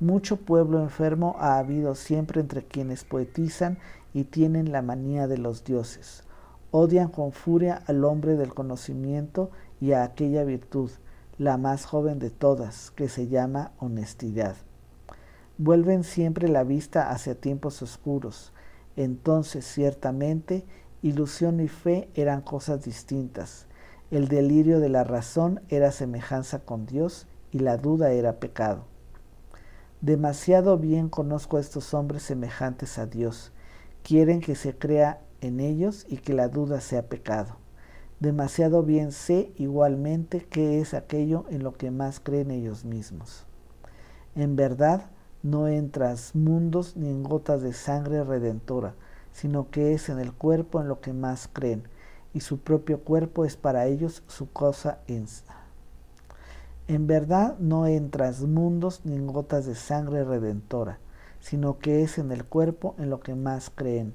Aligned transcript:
Mucho 0.00 0.36
pueblo 0.36 0.80
enfermo 0.80 1.34
ha 1.40 1.58
habido 1.58 1.96
siempre 1.96 2.40
entre 2.40 2.62
quienes 2.62 3.02
poetizan 3.02 3.78
y 4.14 4.24
tienen 4.24 4.70
la 4.70 4.80
manía 4.80 5.26
de 5.26 5.38
los 5.38 5.64
dioses. 5.64 6.22
Odian 6.70 7.08
con 7.08 7.32
furia 7.32 7.82
al 7.88 8.04
hombre 8.04 8.36
del 8.36 8.54
conocimiento 8.54 9.50
y 9.80 9.92
a 9.92 10.04
aquella 10.04 10.44
virtud, 10.44 10.92
la 11.36 11.56
más 11.56 11.84
joven 11.84 12.20
de 12.20 12.30
todas, 12.30 12.92
que 12.92 13.08
se 13.08 13.26
llama 13.26 13.72
honestidad. 13.78 14.54
Vuelven 15.56 16.04
siempre 16.04 16.46
la 16.46 16.62
vista 16.62 17.10
hacia 17.10 17.34
tiempos 17.34 17.82
oscuros. 17.82 18.52
Entonces, 18.94 19.64
ciertamente, 19.66 20.64
ilusión 21.02 21.58
y 21.58 21.66
fe 21.66 22.08
eran 22.14 22.42
cosas 22.42 22.84
distintas. 22.84 23.66
El 24.12 24.28
delirio 24.28 24.78
de 24.78 24.90
la 24.90 25.02
razón 25.02 25.60
era 25.68 25.90
semejanza 25.90 26.60
con 26.60 26.86
Dios 26.86 27.26
y 27.50 27.58
la 27.58 27.78
duda 27.78 28.12
era 28.12 28.38
pecado. 28.38 28.84
Demasiado 30.00 30.78
bien 30.78 31.08
conozco 31.08 31.56
a 31.56 31.60
estos 31.60 31.92
hombres 31.92 32.22
semejantes 32.22 32.98
a 32.98 33.06
Dios. 33.06 33.50
Quieren 34.04 34.40
que 34.40 34.54
se 34.54 34.78
crea 34.78 35.20
en 35.40 35.58
ellos 35.58 36.06
y 36.08 36.18
que 36.18 36.34
la 36.34 36.46
duda 36.46 36.80
sea 36.80 37.08
pecado. 37.08 37.56
Demasiado 38.20 38.84
bien 38.84 39.10
sé 39.10 39.52
igualmente 39.56 40.46
qué 40.48 40.80
es 40.80 40.94
aquello 40.94 41.46
en 41.50 41.64
lo 41.64 41.72
que 41.72 41.90
más 41.90 42.20
creen 42.20 42.52
ellos 42.52 42.84
mismos. 42.84 43.44
En 44.36 44.54
verdad, 44.54 45.10
no 45.42 45.66
entras 45.66 46.32
mundos 46.32 46.96
ni 46.96 47.08
en 47.08 47.24
gotas 47.24 47.62
de 47.62 47.72
sangre 47.72 48.22
redentora, 48.22 48.94
sino 49.32 49.68
que 49.68 49.94
es 49.94 50.08
en 50.08 50.20
el 50.20 50.32
cuerpo 50.32 50.80
en 50.80 50.86
lo 50.86 51.00
que 51.00 51.12
más 51.12 51.48
creen, 51.52 51.82
y 52.32 52.40
su 52.40 52.58
propio 52.60 53.00
cuerpo 53.00 53.44
es 53.44 53.56
para 53.56 53.86
ellos 53.86 54.22
su 54.28 54.48
cosa 54.52 55.00
en 55.08 55.26
en 56.88 57.06
verdad 57.06 57.58
no 57.58 57.86
entras 57.86 58.40
mundos 58.40 59.02
ni 59.04 59.18
gotas 59.18 59.66
de 59.66 59.74
sangre 59.74 60.24
redentora, 60.24 60.98
sino 61.38 61.78
que 61.78 62.02
es 62.02 62.16
en 62.16 62.32
el 62.32 62.46
cuerpo 62.46 62.94
en 62.98 63.10
lo 63.10 63.20
que 63.20 63.34
más 63.34 63.70
creen, 63.74 64.14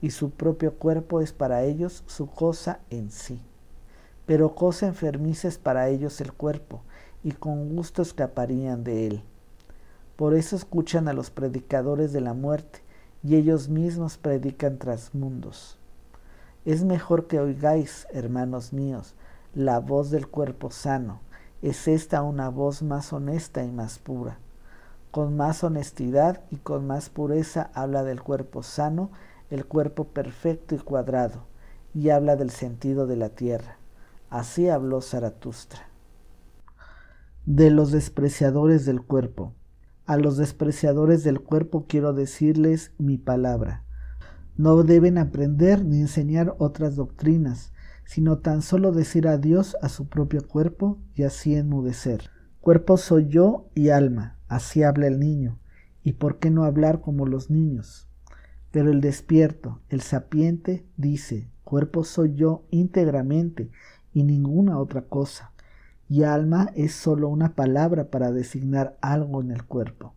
y 0.00 0.10
su 0.10 0.30
propio 0.30 0.72
cuerpo 0.74 1.20
es 1.20 1.32
para 1.34 1.64
ellos 1.64 2.02
su 2.06 2.26
cosa 2.26 2.80
en 2.88 3.10
sí. 3.10 3.42
Pero 4.24 4.54
cosa 4.54 4.86
enfermiza 4.86 5.48
es 5.48 5.58
para 5.58 5.90
ellos 5.90 6.18
el 6.22 6.32
cuerpo, 6.32 6.80
y 7.22 7.32
con 7.32 7.74
gusto 7.76 8.00
escaparían 8.00 8.84
de 8.84 9.06
él. 9.06 9.22
Por 10.16 10.34
eso 10.34 10.56
escuchan 10.56 11.08
a 11.08 11.12
los 11.12 11.30
predicadores 11.30 12.14
de 12.14 12.22
la 12.22 12.32
muerte, 12.32 12.80
y 13.22 13.36
ellos 13.36 13.68
mismos 13.68 14.16
predican 14.16 14.78
tras 14.78 15.14
mundos. 15.14 15.76
Es 16.64 16.84
mejor 16.84 17.26
que 17.26 17.38
oigáis, 17.38 18.06
hermanos 18.12 18.72
míos, 18.72 19.14
la 19.54 19.78
voz 19.78 20.10
del 20.10 20.26
cuerpo 20.26 20.70
sano, 20.70 21.20
es 21.64 21.88
esta 21.88 22.22
una 22.22 22.50
voz 22.50 22.82
más 22.82 23.14
honesta 23.14 23.64
y 23.64 23.72
más 23.72 23.98
pura. 23.98 24.38
Con 25.10 25.34
más 25.34 25.64
honestidad 25.64 26.42
y 26.50 26.56
con 26.56 26.86
más 26.86 27.08
pureza 27.08 27.70
habla 27.72 28.04
del 28.04 28.22
cuerpo 28.22 28.62
sano, 28.62 29.10
el 29.48 29.64
cuerpo 29.64 30.08
perfecto 30.08 30.74
y 30.74 30.78
cuadrado, 30.78 31.46
y 31.94 32.10
habla 32.10 32.36
del 32.36 32.50
sentido 32.50 33.06
de 33.06 33.16
la 33.16 33.30
tierra. 33.30 33.78
Así 34.28 34.68
habló 34.68 35.00
Zaratustra. 35.00 35.88
De 37.46 37.70
los 37.70 37.92
despreciadores 37.92 38.84
del 38.84 39.00
cuerpo. 39.00 39.54
A 40.04 40.18
los 40.18 40.36
despreciadores 40.36 41.24
del 41.24 41.40
cuerpo 41.40 41.86
quiero 41.88 42.12
decirles 42.12 42.92
mi 42.98 43.16
palabra. 43.16 43.84
No 44.58 44.82
deben 44.82 45.16
aprender 45.16 45.82
ni 45.82 46.02
enseñar 46.02 46.56
otras 46.58 46.94
doctrinas, 46.94 47.72
sino 48.04 48.38
tan 48.38 48.62
solo 48.62 48.92
decir 48.92 49.26
adiós 49.28 49.76
a 49.82 49.88
su 49.88 50.08
propio 50.08 50.46
cuerpo 50.46 50.98
y 51.14 51.22
así 51.22 51.54
enmudecer. 51.54 52.30
Cuerpo 52.60 52.96
soy 52.96 53.28
yo 53.28 53.68
y 53.74 53.90
alma, 53.90 54.38
así 54.48 54.82
habla 54.82 55.06
el 55.06 55.20
niño, 55.20 55.58
y 56.02 56.14
por 56.14 56.38
qué 56.38 56.50
no 56.50 56.64
hablar 56.64 57.00
como 57.00 57.26
los 57.26 57.50
niños. 57.50 58.08
Pero 58.70 58.90
el 58.90 59.00
despierto, 59.00 59.80
el 59.88 60.00
sapiente, 60.00 60.86
dice, 60.96 61.50
cuerpo 61.62 62.04
soy 62.04 62.34
yo 62.34 62.64
íntegramente 62.70 63.70
y 64.12 64.22
ninguna 64.22 64.78
otra 64.78 65.02
cosa, 65.02 65.52
y 66.08 66.22
alma 66.22 66.70
es 66.74 66.94
sólo 66.94 67.28
una 67.28 67.54
palabra 67.54 68.10
para 68.10 68.32
designar 68.32 68.96
algo 69.00 69.40
en 69.42 69.50
el 69.50 69.64
cuerpo. 69.64 70.14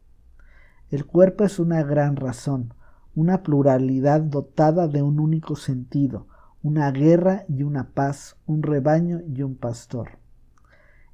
El 0.90 1.06
cuerpo 1.06 1.44
es 1.44 1.60
una 1.60 1.84
gran 1.84 2.16
razón, 2.16 2.74
una 3.16 3.44
pluralidad 3.44 4.22
dotada 4.22 4.88
de 4.88 5.02
un 5.02 5.20
único 5.20 5.56
sentido, 5.56 6.28
una 6.68 6.92
guerra 6.92 7.46
y 7.48 7.64
una 7.64 7.92
paz, 7.92 8.36
un 8.46 8.62
rebaño 8.62 9.22
y 9.26 9.42
un 9.42 9.56
pastor. 9.56 10.20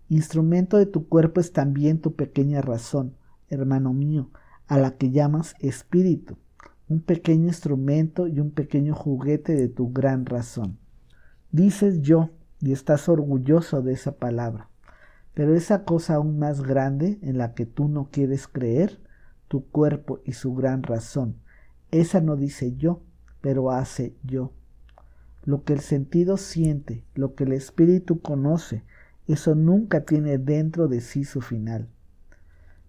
Instrumento 0.10 0.78
de 0.78 0.88
tu 0.88 1.08
cuerpo 1.08 1.40
es 1.42 1.54
también 1.54 2.02
tu 2.02 2.16
pequeña 2.16 2.60
razón, 2.64 3.18
hermano 3.50 3.94
mío, 3.94 4.32
a 4.66 4.80
la 4.80 4.98
que 4.98 5.12
llamas 5.12 5.54
espíritu, 5.60 6.40
un 6.88 7.02
pequeño 7.02 7.50
instrumento 7.50 8.26
y 8.26 8.40
un 8.40 8.50
pequeño 8.50 8.96
juguete 8.96 9.54
de 9.54 9.70
tu 9.70 9.94
gran 9.94 10.26
razón. 10.26 10.80
Dices 11.52 12.02
yo 12.02 12.32
y 12.60 12.72
estás 12.72 13.08
orgulloso 13.08 13.84
de 13.84 13.94
esa 13.94 14.14
palabra, 14.14 14.72
pero 15.36 15.54
esa 15.54 15.84
cosa 15.84 16.16
aún 16.16 16.40
más 16.40 16.64
grande 16.64 17.20
en 17.22 17.38
la 17.38 17.54
que 17.54 17.68
tú 17.68 17.90
no 17.90 18.10
quieres 18.10 18.48
creer, 18.48 19.04
tu 19.48 19.68
cuerpo 19.68 20.20
y 20.26 20.32
su 20.32 20.56
gran 20.56 20.82
razón, 20.82 21.36
esa 21.92 22.22
no 22.22 22.38
dice 22.38 22.76
yo, 22.76 23.04
pero 23.40 23.70
hace 23.70 24.16
yo. 24.24 24.52
Lo 25.46 25.64
que 25.64 25.74
el 25.74 25.82
sentido 25.82 26.38
siente, 26.38 27.04
lo 27.16 27.36
que 27.36 27.44
el 27.44 27.52
espíritu 27.52 28.22
conoce, 28.22 28.84
eso 29.28 29.56
nunca 29.56 30.06
tiene 30.06 30.38
dentro 30.38 30.88
de 30.88 31.02
sí 31.02 31.26
su 31.26 31.42
final. 31.42 31.90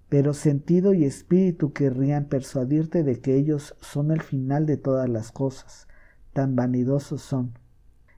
Pero 0.09 0.35
sentido 0.35 0.95
y 0.95 1.05
espíritu 1.05 1.73
querrían 1.73 2.27
persuadirte 2.27 3.03
de 3.03 3.21
que 3.21 3.37
ellos 3.37 3.75
son 3.81 4.13
el 4.13 4.23
final 4.23 4.67
de 4.67 4.77
todas 4.77 5.09
las 5.09 5.33
cosas, 5.33 5.89
tan 6.33 6.55
vanidosos 6.55 7.23
son. 7.23 7.55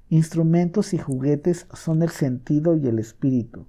Instrumentos 0.08 0.94
y 0.94 0.98
juguetes 0.98 1.66
son 1.72 2.02
el 2.02 2.10
sentido 2.10 2.76
y 2.76 2.86
el 2.86 2.98
espíritu. 2.98 3.66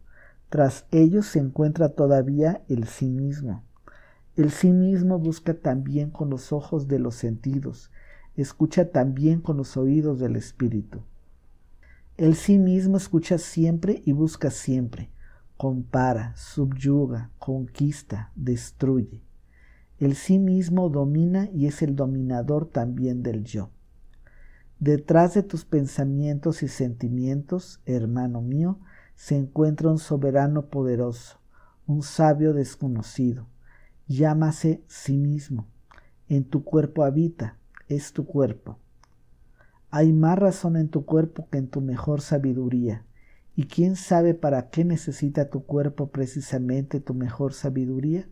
Tras 0.50 0.86
ellos 0.92 1.28
se 1.28 1.40
encuentra 1.40 1.90
todavía 1.90 2.62
el 2.68 2.86
sí 2.88 3.08
mismo. 3.10 3.64
El 4.36 4.52
sí 4.52 4.72
mismo 4.72 5.18
busca 5.18 5.54
también 5.56 6.12
con 6.12 6.30
los 6.30 6.54
ojos 6.54 6.88
de 6.88 7.00
los 7.00 7.16
sentidos, 7.16 7.90
escucha 8.42 8.92
también 8.92 9.42
con 9.42 9.58
los 9.58 9.78
oídos 9.78 10.20
del 10.20 10.36
Espíritu. 10.36 11.02
El 12.18 12.36
sí 12.36 12.58
mismo 12.58 12.98
escucha 12.98 13.38
siempre 13.38 14.02
y 14.06 14.12
busca 14.12 14.50
siempre, 14.50 15.12
compara, 15.56 16.36
subyuga, 16.36 17.32
conquista, 17.38 18.32
destruye. 18.36 19.24
El 20.00 20.16
sí 20.16 20.38
mismo 20.40 20.90
domina 20.90 21.50
y 21.52 21.66
es 21.66 21.82
el 21.82 21.96
dominador 21.96 22.68
también 22.68 23.24
del 23.24 23.44
yo. 23.44 23.72
Detrás 24.80 25.34
de 25.34 25.42
tus 25.42 25.66
pensamientos 25.66 26.62
y 26.62 26.68
sentimientos, 26.68 27.82
hermano 27.86 28.42
mío, 28.42 28.80
se 29.16 29.36
encuentra 29.36 29.90
un 29.90 29.98
soberano 29.98 30.68
poderoso, 30.68 31.40
un 31.88 32.04
sabio 32.04 32.54
desconocido. 32.54 33.48
Llámase 34.08 34.84
sí 34.88 35.18
mismo. 35.18 35.68
En 36.30 36.44
tu 36.44 36.64
cuerpo 36.64 37.04
habita, 37.04 37.57
es 37.88 38.14
tu 38.14 38.26
cuerpo. 38.26 38.78
Hay 39.90 40.12
más 40.12 40.38
razón 40.38 40.76
en 40.76 40.90
tu 40.90 41.06
cuerpo 41.06 41.48
que 41.50 41.58
en 41.58 41.70
tu 41.70 41.82
mejor 41.82 42.22
sabiduría. 42.22 43.06
¿Y 43.56 43.66
quién 43.66 43.96
sabe 43.96 44.34
para 44.34 44.70
qué 44.70 44.86
necesita 44.86 45.50
tu 45.50 45.66
cuerpo 45.66 46.12
precisamente 46.12 47.00
tu 47.00 47.14
mejor 47.14 47.54
sabiduría? 47.54 48.30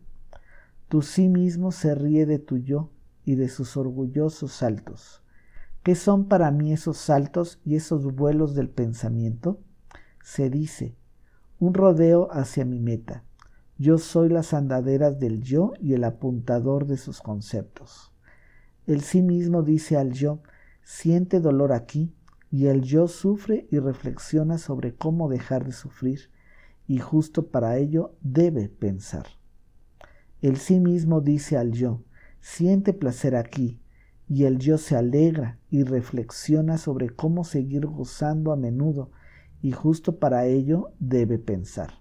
Tu 0.89 1.01
sí 1.01 1.29
mismo 1.29 1.71
se 1.71 1.95
ríe 1.95 2.25
de 2.25 2.39
tu 2.39 2.57
yo 2.57 2.91
y 3.23 3.35
de 3.35 3.49
sus 3.49 3.77
orgullosos 3.77 4.51
saltos. 4.51 5.23
¿Qué 5.81 5.95
son 5.95 6.27
para 6.27 6.51
mí 6.51 6.73
esos 6.73 6.97
saltos 6.97 7.59
y 7.63 7.75
esos 7.75 8.15
vuelos 8.15 8.53
del 8.53 8.69
pensamiento? 8.69 9.59
Se 10.23 10.49
dice, 10.49 10.95
un 11.59 11.73
rodeo 11.73 12.27
hacia 12.31 12.65
mi 12.65 12.79
meta. 12.79 13.23
Yo 13.77 13.97
soy 13.97 14.29
las 14.29 14.53
andaderas 14.53 15.19
del 15.19 15.41
yo 15.41 15.73
y 15.79 15.93
el 15.93 16.03
apuntador 16.03 16.85
de 16.85 16.97
sus 16.97 17.21
conceptos. 17.21 18.14
El 18.87 19.01
sí 19.01 19.21
mismo 19.21 19.63
dice 19.63 19.97
al 19.97 20.11
yo, 20.11 20.41
siente 20.83 21.39
dolor 21.39 21.73
aquí, 21.73 22.13
y 22.51 22.67
el 22.67 22.83
yo 22.83 23.07
sufre 23.07 23.67
y 23.71 23.79
reflexiona 23.79 24.57
sobre 24.57 24.93
cómo 24.95 25.27
dejar 25.27 25.65
de 25.65 25.71
sufrir, 25.71 26.29
y 26.87 26.99
justo 26.99 27.47
para 27.47 27.77
ello 27.77 28.13
debe 28.21 28.69
pensar. 28.69 29.25
El 30.41 30.57
sí 30.57 30.79
mismo 30.79 31.21
dice 31.21 31.57
al 31.57 31.71
yo, 31.71 32.03
siente 32.39 32.93
placer 32.93 33.35
aquí, 33.35 33.81
y 34.29 34.43
el 34.43 34.59
yo 34.59 34.77
se 34.77 34.95
alegra 34.95 35.59
y 35.69 35.83
reflexiona 35.83 36.77
sobre 36.77 37.09
cómo 37.09 37.43
seguir 37.43 37.87
gozando 37.87 38.51
a 38.51 38.55
menudo, 38.55 39.09
y 39.61 39.71
justo 39.71 40.19
para 40.19 40.45
ello 40.45 40.91
debe 40.99 41.39
pensar. 41.39 41.95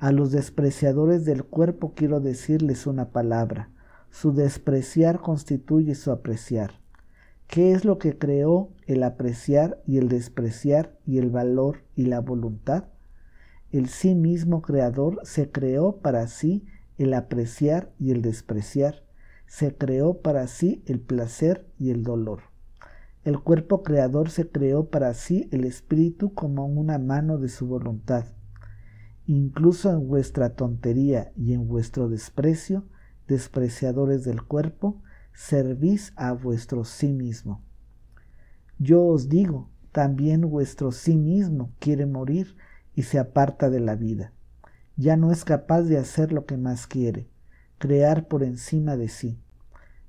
A 0.00 0.10
los 0.10 0.32
despreciadores 0.32 1.24
del 1.24 1.44
cuerpo 1.44 1.94
quiero 1.94 2.20
decirles 2.20 2.88
una 2.88 3.10
palabra, 3.10 3.70
su 4.14 4.32
despreciar 4.32 5.20
constituye 5.20 5.96
su 5.96 6.12
apreciar. 6.12 6.70
¿Qué 7.48 7.72
es 7.72 7.84
lo 7.84 7.98
que 7.98 8.16
creó 8.16 8.70
el 8.86 9.02
apreciar 9.02 9.82
y 9.88 9.98
el 9.98 10.08
despreciar 10.08 10.96
y 11.04 11.18
el 11.18 11.30
valor 11.30 11.82
y 11.96 12.04
la 12.04 12.20
voluntad? 12.20 12.84
El 13.72 13.88
sí 13.88 14.14
mismo 14.14 14.62
creador 14.62 15.18
se 15.24 15.50
creó 15.50 15.96
para 15.96 16.28
sí 16.28 16.64
el 16.96 17.12
apreciar 17.12 17.90
y 17.98 18.12
el 18.12 18.22
despreciar, 18.22 19.02
se 19.48 19.76
creó 19.76 20.20
para 20.20 20.46
sí 20.46 20.84
el 20.86 21.00
placer 21.00 21.66
y 21.76 21.90
el 21.90 22.04
dolor. 22.04 22.42
El 23.24 23.40
cuerpo 23.40 23.82
creador 23.82 24.30
se 24.30 24.48
creó 24.48 24.90
para 24.90 25.12
sí 25.14 25.48
el 25.50 25.64
espíritu 25.64 26.34
como 26.34 26.66
una 26.66 27.00
mano 27.00 27.38
de 27.38 27.48
su 27.48 27.66
voluntad. 27.66 28.26
Incluso 29.26 29.90
en 29.90 30.06
vuestra 30.06 30.50
tontería 30.50 31.32
y 31.36 31.52
en 31.52 31.66
vuestro 31.66 32.08
desprecio, 32.08 32.84
despreciadores 33.26 34.24
del 34.24 34.42
cuerpo, 34.42 35.02
servís 35.32 36.12
a 36.16 36.32
vuestro 36.32 36.84
sí 36.84 37.12
mismo. 37.12 37.62
Yo 38.78 39.04
os 39.04 39.28
digo, 39.28 39.70
también 39.92 40.42
vuestro 40.42 40.92
sí 40.92 41.16
mismo 41.16 41.72
quiere 41.78 42.06
morir 42.06 42.56
y 42.94 43.02
se 43.02 43.18
aparta 43.18 43.70
de 43.70 43.80
la 43.80 43.96
vida. 43.96 44.32
Ya 44.96 45.16
no 45.16 45.32
es 45.32 45.44
capaz 45.44 45.82
de 45.82 45.98
hacer 45.98 46.32
lo 46.32 46.46
que 46.46 46.56
más 46.56 46.86
quiere, 46.86 47.28
crear 47.78 48.28
por 48.28 48.42
encima 48.42 48.96
de 48.96 49.08
sí. 49.08 49.40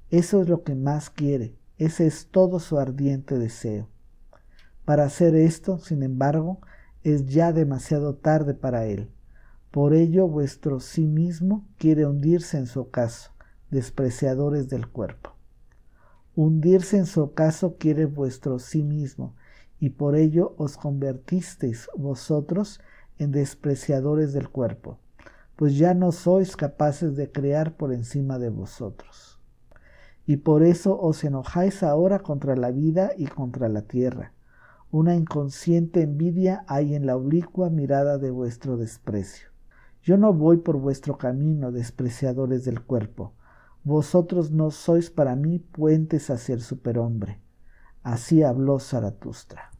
Eso 0.09 0.41
es 0.41 0.49
lo 0.49 0.63
que 0.63 0.75
más 0.75 1.09
quiere, 1.09 1.55
ese 1.77 2.07
es 2.07 2.27
todo 2.27 2.59
su 2.59 2.79
ardiente 2.79 3.37
deseo. 3.37 3.89
Para 4.85 5.05
hacer 5.05 5.35
esto, 5.35 5.79
sin 5.79 6.03
embargo, 6.03 6.59
es 7.03 7.25
ya 7.25 7.53
demasiado 7.53 8.15
tarde 8.15 8.53
para 8.53 8.85
él. 8.85 9.11
Por 9.75 9.93
ello 9.93 10.25
vuestro 10.29 10.79
sí 10.79 11.05
mismo 11.05 11.67
quiere 11.77 12.05
hundirse 12.05 12.57
en 12.57 12.65
su 12.65 12.79
ocaso, 12.79 13.31
despreciadores 13.71 14.69
del 14.69 14.87
cuerpo. 14.87 15.31
Hundirse 16.33 16.97
en 16.97 17.05
su 17.05 17.21
ocaso 17.21 17.75
quiere 17.77 18.05
vuestro 18.05 18.57
sí 18.57 18.83
mismo, 18.83 19.35
y 19.81 19.89
por 19.89 20.15
ello 20.15 20.55
os 20.57 20.77
convertisteis 20.77 21.89
vosotros 21.93 22.79
en 23.17 23.33
despreciadores 23.33 24.31
del 24.31 24.47
cuerpo, 24.47 24.97
pues 25.57 25.77
ya 25.77 25.93
no 25.93 26.13
sois 26.13 26.55
capaces 26.55 27.17
de 27.17 27.29
crear 27.29 27.75
por 27.75 27.91
encima 27.91 28.39
de 28.39 28.51
vosotros 28.51 29.41
y 30.25 30.37
por 30.37 30.63
eso 30.63 30.97
os 30.97 31.21
enojáis 31.25 31.83
ahora 31.83 32.19
contra 32.19 32.55
la 32.55 32.71
vida 32.71 33.11
y 33.17 33.25
contra 33.25 33.67
la 33.67 33.81
tierra. 33.81 34.31
Una 34.89 35.15
inconsciente 35.15 36.01
envidia 36.01 36.63
hay 36.67 36.95
en 36.95 37.05
la 37.05 37.17
oblicua 37.17 37.69
mirada 37.69 38.17
de 38.17 38.31
vuestro 38.31 38.77
desprecio. 38.77 39.54
Yo 40.05 40.17
no 40.17 40.33
voy 40.33 40.57
por 40.57 40.77
vuestro 40.77 41.17
camino, 41.17 41.71
despreciadores 41.71 42.63
del 42.63 42.83
cuerpo. 42.83 43.33
Vosotros 43.83 44.51
no 44.51 44.69
sois 44.69 45.09
para 45.09 45.35
mí 45.35 45.57
puentes 45.57 46.29
hacia 46.29 46.53
el 46.53 46.61
superhombre. 46.61 47.41
Así 48.03 48.43
habló 48.43 48.79
Zaratustra. 48.79 49.71